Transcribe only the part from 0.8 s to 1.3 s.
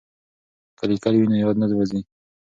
لیکل وي